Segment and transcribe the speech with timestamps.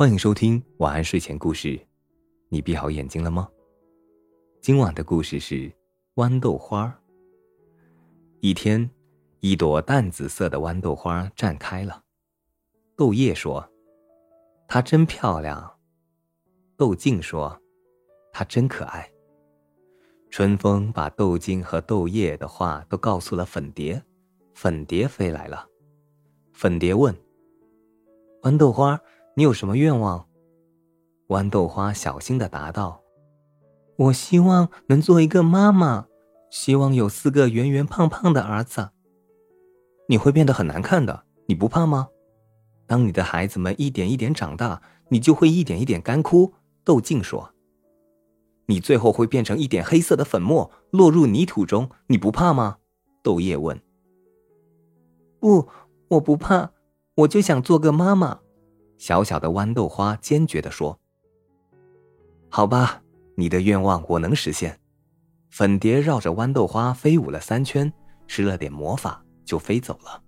[0.00, 1.78] 欢迎收听晚安睡前故事，
[2.48, 3.46] 你闭好眼睛了吗？
[4.62, 5.70] 今晚的故事是
[6.14, 6.98] 豌豆花。
[8.40, 8.90] 一天，
[9.40, 12.02] 一朵淡紫色的豌豆花绽开了。
[12.96, 13.70] 豆叶说
[14.66, 15.70] ：“它真漂亮。”
[16.78, 17.60] 豆茎说
[18.32, 19.06] ：“它真可爱。”
[20.32, 24.02] 春风把豆茎和豆叶的话都告诉了粉蝶，
[24.54, 25.68] 粉蝶飞来了。
[26.54, 27.14] 粉蝶问
[28.40, 28.98] ：“豌豆花。”
[29.40, 30.26] 你有什么愿望？
[31.28, 33.00] 豌豆花小心的答道
[33.96, 36.08] ：“我希望能做一个妈妈，
[36.50, 38.90] 希望有四个圆圆胖胖的儿子。
[40.10, 42.08] 你会变得很难看的，你不怕吗？
[42.86, 46.52] 当你的孩子们一点一点长大，你就会一点一点干枯。”
[46.84, 47.54] 豆茎说
[48.68, 52.76] ：“你最后会变成一点黑色的粉末，落入泥土中，你不怕吗？”
[53.24, 53.80] 豆叶问。
[55.40, 55.66] “不，
[56.08, 56.72] 我不怕，
[57.14, 58.40] 我就想做个妈妈。”
[59.00, 60.96] 小小的豌豆花坚决地说
[62.50, 63.02] ：“好吧，
[63.34, 64.78] 你的愿望我能实现。”
[65.48, 67.90] 粉蝶绕着豌豆花飞舞了三圈，
[68.26, 70.22] 施了点魔法，就飞走了。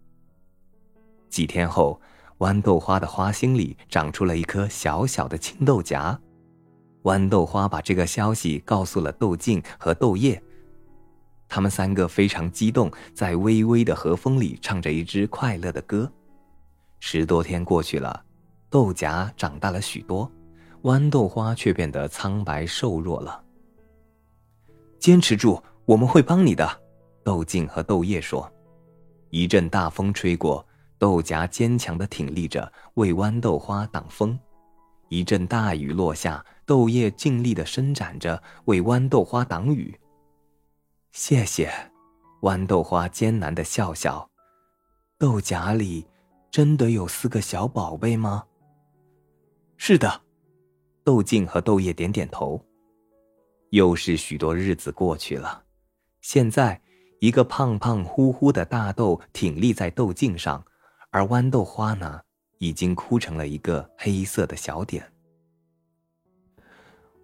[1.29, 2.01] 几天后，
[2.39, 6.19] 豌豆花的花心里长出了一颗小小的青豆荚。
[7.03, 10.43] 豌豆花把这个消息告诉了豆茎和豆叶，
[11.47, 16.11] 他们三个非常激动，在微微的和风里唱着一支快乐的歌。
[17.01, 18.25] 十多天过去了。
[18.73, 20.29] 豆荚长大了许多，
[20.85, 23.45] 豌豆花却变得苍白瘦弱了。
[24.99, 26.67] 坚持住，我们会帮你的。
[27.23, 28.51] 豆茎和豆叶说。
[29.29, 30.67] 一阵大风吹过，
[30.99, 34.35] 豆荚坚强的挺立着，为豌豆花挡风；
[35.11, 39.95] 一阵大雨落下，豆叶尽力的伸展着，为豌豆花挡雨。
[41.11, 41.71] 谢谢，
[42.41, 44.27] 豌豆花艰难的笑笑。
[45.19, 46.07] 豆荚里
[46.51, 48.43] 真的有四个小宝贝吗？
[49.85, 50.23] 是的，
[51.03, 52.65] 豆茎和豆叶点点头。
[53.71, 55.65] 又是许多日子过去了，
[56.21, 56.81] 现在
[57.19, 60.65] 一个胖胖乎乎的大豆挺立在豆茎上，
[61.11, 62.21] 而豌豆花呢，
[62.59, 65.05] 已经枯成了一个黑色的小点。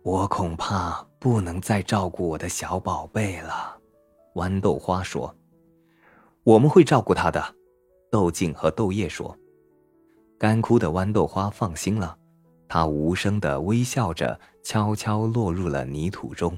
[0.02, 3.78] 我恐怕不能再照顾我的小宝贝了，
[4.34, 5.32] 豌豆花说。
[6.42, 7.54] 我们会照顾他的，
[8.10, 9.38] 豆茎和豆叶说。
[10.36, 12.17] 干枯的豌豆花放心了。
[12.68, 16.56] 他无声的微笑着，悄悄落入了泥土中。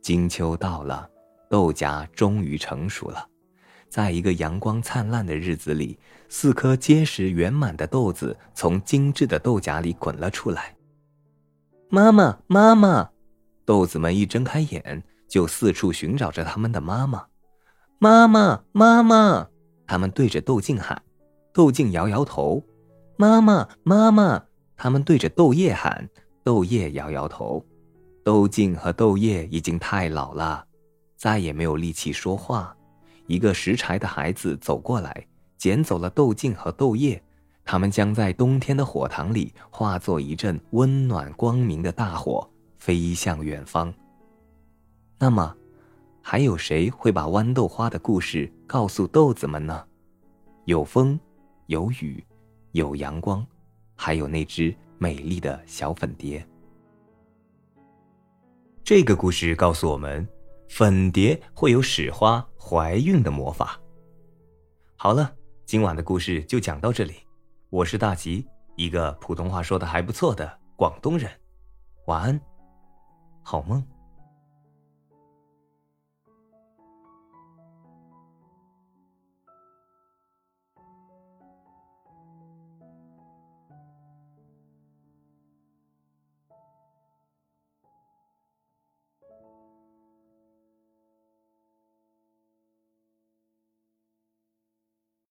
[0.00, 1.08] 金秋到了，
[1.50, 3.26] 豆荚终于成熟了。
[3.88, 10.76] 在一个阳光灿烂的日子里，四颗结实圆满的豆子从精致的豆荚里滚了出来。
[11.88, 13.10] 妈妈，妈妈！
[13.64, 17.26] 豆子们一睁开眼，就四处寻找着他们的妈妈。
[17.98, 19.48] 妈妈，妈妈！
[19.86, 21.02] 他们对着豆茎喊。
[21.52, 22.64] 豆茎摇摇头。
[23.16, 24.44] 妈妈，妈妈！
[24.84, 26.06] 他们对着豆叶喊，
[26.42, 27.64] 豆叶摇摇头。
[28.22, 30.62] 豆茎和豆叶已经太老了，
[31.16, 32.76] 再也没有力气说话。
[33.26, 37.22] 一个拾柴的孩子走过来，捡走了豆茎和豆叶。
[37.64, 42.46] 他们将在冬天的火塘里化作一阵温暖光明的大火，
[42.76, 43.90] 飞向远方。
[45.18, 45.56] 那么，
[46.20, 49.82] 还有谁会把豌豆花的故事告诉豆子们呢？
[50.66, 51.18] 有风，
[51.68, 52.22] 有雨，
[52.72, 53.42] 有阳光。
[53.94, 56.46] 还有那只美丽的小粉蝶。
[58.82, 60.26] 这个故事告诉我们，
[60.68, 63.80] 粉蝶会有使花怀孕的魔法。
[64.96, 65.34] 好了，
[65.64, 67.14] 今晚的故事就讲到这里。
[67.70, 68.46] 我是大吉，
[68.76, 71.30] 一个普通话说的还不错的广东人。
[72.06, 72.40] 晚安，
[73.42, 73.82] 好梦。